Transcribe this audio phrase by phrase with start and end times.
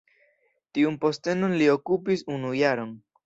[0.77, 2.93] Tiun postenon li okupis unu jaron.